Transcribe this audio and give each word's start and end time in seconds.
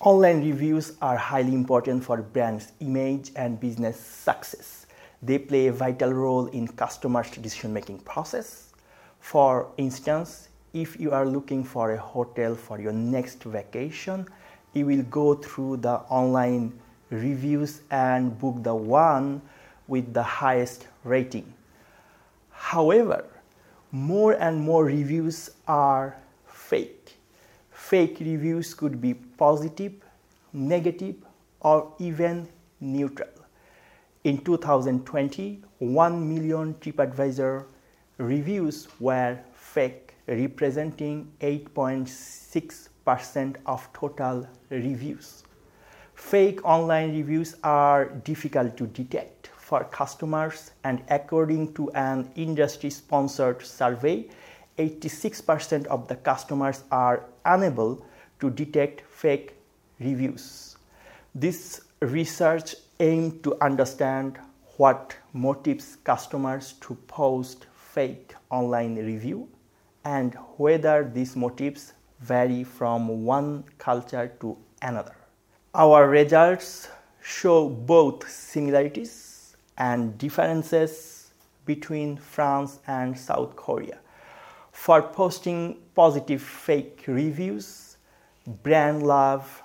Online 0.00 0.40
reviews 0.40 0.92
are 1.02 1.18
highly 1.18 1.52
important 1.52 2.02
for 2.02 2.22
brands' 2.22 2.72
image 2.80 3.30
and 3.36 3.60
business 3.60 4.00
success. 4.00 4.86
They 5.22 5.38
play 5.38 5.66
a 5.66 5.72
vital 5.72 6.12
role 6.12 6.46
in 6.46 6.66
customers' 6.68 7.30
decision-making 7.32 7.98
process. 7.98 8.72
For 9.20 9.66
instance, 9.76 10.48
if 10.72 10.98
you 10.98 11.10
are 11.10 11.26
looking 11.26 11.62
for 11.62 11.92
a 11.92 11.98
hotel 11.98 12.54
for 12.54 12.80
your 12.80 12.92
next 12.92 13.42
vacation, 13.42 14.26
you 14.72 14.86
will 14.86 15.02
go 15.02 15.34
through 15.34 15.78
the 15.78 15.96
online 16.08 16.72
reviews 17.10 17.82
and 17.90 18.38
book 18.38 18.62
the 18.62 18.74
one 18.74 19.42
with 19.88 20.14
the 20.14 20.22
highest 20.22 20.86
rating. 21.04 21.52
However, 22.58 23.24
more 23.92 24.32
and 24.32 24.60
more 24.60 24.84
reviews 24.84 25.50
are 25.66 26.18
fake. 26.44 27.16
Fake 27.70 28.18
reviews 28.20 28.74
could 28.74 29.00
be 29.00 29.14
positive, 29.14 29.94
negative, 30.52 31.14
or 31.60 31.94
even 31.98 32.48
neutral. 32.80 33.30
In 34.24 34.38
2020, 34.38 35.62
1 35.78 36.28
million 36.28 36.74
TripAdvisor 36.74 37.64
reviews 38.18 38.88
were 38.98 39.38
fake, 39.54 40.16
representing 40.26 41.32
8.6% 41.40 43.56
of 43.64 43.88
total 43.92 44.48
reviews. 44.68 45.44
Fake 46.18 46.62
online 46.64 47.12
reviews 47.16 47.54
are 47.62 48.06
difficult 48.06 48.76
to 48.76 48.86
detect 48.88 49.46
for 49.56 49.84
customers, 49.84 50.72
and 50.84 51.00
according 51.08 51.72
to 51.72 51.90
an 51.92 52.28
industry 52.34 52.90
sponsored 52.90 53.64
survey, 53.64 54.26
86% 54.76 55.86
of 55.86 56.06
the 56.08 56.16
customers 56.16 56.82
are 56.90 57.24
unable 57.46 58.04
to 58.40 58.50
detect 58.50 59.02
fake 59.08 59.54
reviews. 60.00 60.76
This 61.34 61.80
research 62.00 62.74
aimed 63.00 63.42
to 63.44 63.56
understand 63.62 64.38
what 64.76 65.14
motives 65.32 65.96
customers 66.04 66.74
to 66.80 66.94
post 67.06 67.66
fake 67.72 68.34
online 68.50 68.96
review 68.96 69.48
and 70.04 70.34
whether 70.56 71.08
these 71.14 71.36
motives 71.36 71.94
vary 72.20 72.64
from 72.64 73.24
one 73.24 73.64
culture 73.78 74.30
to 74.40 74.58
another. 74.82 75.17
Our 75.74 76.08
results 76.08 76.88
show 77.22 77.68
both 77.68 78.26
similarities 78.26 79.54
and 79.76 80.16
differences 80.16 81.30
between 81.66 82.16
France 82.16 82.78
and 82.86 83.16
South 83.18 83.54
Korea. 83.54 83.98
For 84.72 85.02
posting 85.02 85.76
positive 85.94 86.40
fake 86.40 87.04
reviews, 87.06 87.98
brand 88.62 89.02
love, 89.02 89.62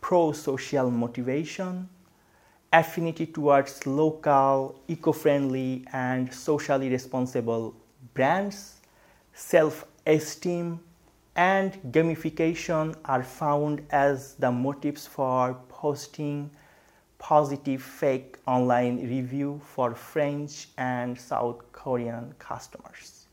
pro 0.00 0.32
social 0.32 0.90
motivation, 0.90 1.88
affinity 2.72 3.26
towards 3.26 3.86
local, 3.86 4.80
eco 4.88 5.12
friendly, 5.12 5.84
and 5.92 6.34
socially 6.34 6.88
responsible 6.90 7.76
brands, 8.12 8.80
self 9.34 9.84
esteem, 10.04 10.80
and 11.38 11.80
gamification 11.92 12.96
are 13.04 13.22
found 13.22 13.80
as 13.90 14.34
the 14.40 14.50
motives 14.50 15.06
for 15.06 15.56
posting 15.68 16.50
positive 17.18 17.80
fake 17.80 18.38
online 18.48 18.96
review 19.08 19.60
for 19.64 19.94
French 19.94 20.66
and 20.78 21.16
South 21.16 21.60
Korean 21.70 22.34
customers. 22.40 23.28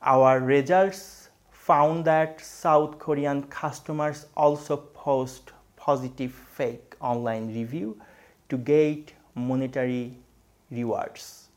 Our 0.00 0.40
results 0.40 1.28
found 1.50 2.06
that 2.06 2.40
South 2.40 2.98
Korean 2.98 3.42
customers 3.42 4.24
also 4.34 4.78
post 4.78 5.52
positive 5.76 6.32
fake 6.32 6.96
online 6.98 7.54
review 7.54 8.00
to 8.48 8.56
get 8.56 9.12
monetary 9.34 10.16
rewards. 10.70 11.48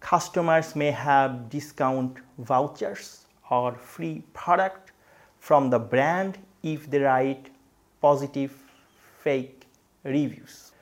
Customers 0.00 0.74
may 0.74 0.90
have 0.90 1.48
discount 1.48 2.16
vouchers 2.36 3.27
or 3.50 3.74
free 3.74 4.22
product 4.32 4.92
from 5.38 5.70
the 5.70 5.78
brand 5.78 6.38
if 6.62 6.90
they 6.90 7.00
write 7.00 7.50
positive 8.00 8.52
fake 9.22 9.66
reviews. 10.04 10.72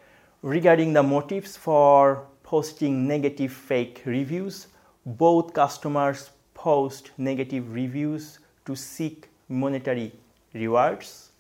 Regarding 0.43 0.93
the 0.93 1.03
motives 1.03 1.57
for 1.57 2.27
posting 2.43 3.07
negative 3.07 3.53
fake 3.53 4.03
reviews, 4.05 4.69
both 5.05 5.53
customers 5.53 6.31
post 6.55 7.11
negative 7.19 7.73
reviews 7.73 8.39
to 8.65 8.75
seek 8.75 9.29
monetary 9.49 10.13
rewards. 10.55 11.31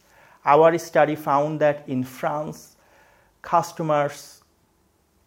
Our 0.45 0.79
study 0.79 1.17
found 1.17 1.61
that 1.61 1.89
in 1.89 2.05
France, 2.05 2.77
customers 3.43 4.43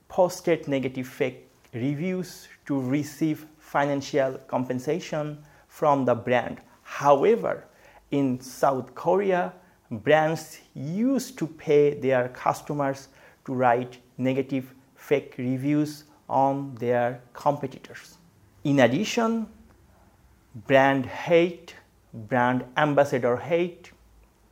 posted 0.07 0.67
negative 0.67 1.07
fake 1.07 1.49
reviews 1.73 2.47
to 2.65 2.79
receive 2.79 3.45
financial 3.59 4.39
compensation 4.47 5.37
from 5.69 6.03
the 6.03 6.15
brand. 6.15 6.59
However, 6.83 7.63
in 8.11 8.41
South 8.41 8.93
Korea, 8.95 9.53
brands 9.89 10.59
used 10.73 11.37
to 11.37 11.47
pay 11.47 11.93
their 11.93 12.27
customers 12.29 13.07
to 13.45 13.53
write 13.53 13.99
negative 14.17 14.73
fake 14.95 15.35
reviews 15.37 16.03
on 16.27 16.75
their 16.75 17.21
competitors. 17.33 18.17
In 18.63 18.81
addition, 18.81 19.47
brand 20.67 21.05
hate, 21.05 21.75
brand 22.13 22.65
ambassador 22.75 23.37
hate, 23.37 23.91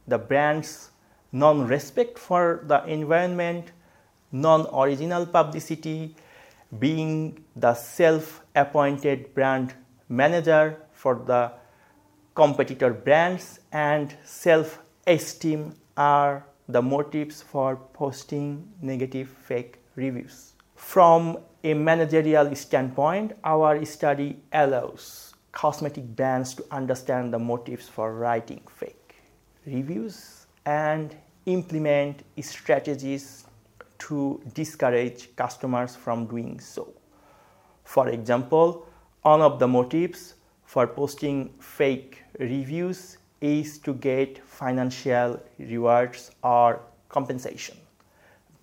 the 0.08 0.18
brand's 0.18 0.92
non 1.32 1.68
respect 1.68 2.18
for 2.18 2.64
the 2.64 2.86
environment, 2.86 3.72
non 4.32 4.68
original 4.74 5.26
publicity, 5.26 6.16
being 6.80 7.44
the 7.56 7.74
self 7.74 8.44
appointed 8.56 9.34
brand 9.34 9.74
manager 10.10 10.82
for 10.92 11.16
the 11.16 11.52
competitor 12.36 12.94
brands, 12.94 13.60
and 13.72 14.16
self 14.24 14.80
esteem 15.06 15.74
are 15.96 16.46
the 16.70 16.82
motives 16.82 17.42
for 17.42 17.76
posting 17.94 18.68
negative 18.82 19.30
fake 19.30 19.80
reviews. 19.96 20.54
From 20.76 21.40
a 21.64 21.74
managerial 21.74 22.54
standpoint, 22.56 23.34
our 23.44 23.84
study 23.86 24.40
allows 24.54 25.34
cosmetic 25.52 26.06
brands 26.16 26.54
to 26.54 26.64
understand 26.72 27.34
the 27.34 27.40
motives 27.40 27.88
for 27.88 28.14
writing 28.14 28.62
fake 28.70 29.16
reviews 29.66 30.46
and 30.66 31.16
implement 31.46 32.24
strategies 32.42 33.46
to 33.98 34.42
discourage 34.54 35.36
customers 35.36 35.96
from 35.96 36.28
doing 36.28 36.60
so. 36.60 36.94
For 37.84 38.10
example, 38.10 38.88
one 39.28 39.42
of 39.42 39.60
the 39.60 39.68
motives 39.68 40.36
for 40.64 40.88
posting 40.88 41.38
fake 41.60 42.24
reviews 42.40 43.18
is 43.42 43.78
to 43.78 43.94
get 43.94 44.38
financial 44.60 45.38
rewards 45.60 46.32
or 46.44 46.80
compensation. 47.10 47.76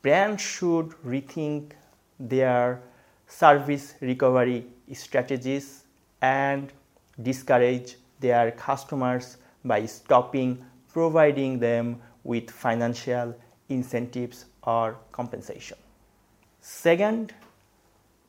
Brands 0.01 0.41
should 0.41 0.89
rethink 1.13 1.73
their 2.19 2.81
service 3.27 3.95
recovery 4.01 4.65
strategies 4.95 5.85
and 6.23 6.73
discourage 7.21 7.97
their 8.21 8.51
customers 8.53 9.37
by 9.67 9.85
stopping 9.85 10.65
providing 10.95 11.59
them 11.59 12.01
with 12.23 12.51
financial 12.51 13.35
incentives 13.69 14.47
or 14.63 14.97
compensation. 15.13 15.77
Second, 16.63 17.35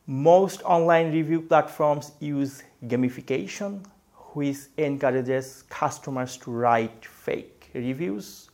most 0.07 0.61
online 0.63 1.11
review 1.11 1.41
platforms 1.41 2.11
use 2.19 2.63
gamification, 2.85 3.83
which 4.33 4.57
encourages 4.77 5.63
customers 5.69 6.37
to 6.37 6.51
write 6.51 7.05
fake 7.05 7.71
reviews. 7.73 8.49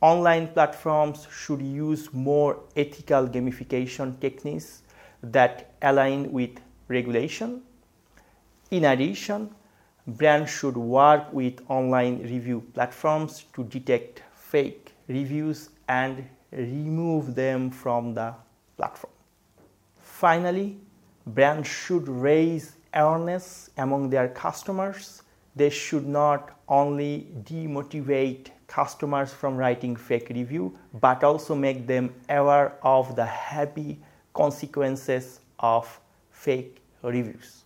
Online 0.00 0.48
platforms 0.48 1.26
should 1.30 1.62
use 1.62 2.12
more 2.12 2.60
ethical 2.76 3.26
gamification 3.26 4.20
techniques 4.20 4.82
that 5.22 5.74
align 5.82 6.30
with 6.30 6.60
regulation 6.88 7.62
in 8.74 8.86
addition, 8.86 9.54
brands 10.04 10.50
should 10.50 10.76
work 10.76 11.32
with 11.32 11.60
online 11.68 12.18
review 12.22 12.60
platforms 12.74 13.44
to 13.54 13.62
detect 13.62 14.22
fake 14.34 14.92
reviews 15.06 15.70
and 15.88 16.28
remove 16.50 17.36
them 17.36 17.70
from 17.70 18.14
the 18.14 18.34
platform. 18.76 19.13
Finally, 20.24 20.78
brands 21.26 21.68
should 21.68 22.08
raise 22.08 22.76
awareness 22.94 23.68
among 23.76 24.08
their 24.08 24.26
customers. 24.26 25.22
They 25.54 25.68
should 25.68 26.06
not 26.06 26.58
only 26.66 27.28
demotivate 27.42 28.48
customers 28.66 29.34
from 29.34 29.58
writing 29.58 29.94
fake 29.94 30.30
review 30.30 30.78
but 30.98 31.22
also 31.22 31.54
make 31.54 31.86
them 31.86 32.14
aware 32.30 32.78
of 32.82 33.14
the 33.16 33.26
heavy 33.26 34.00
consequences 34.32 35.40
of 35.58 36.00
fake 36.30 36.80
reviews. 37.02 37.64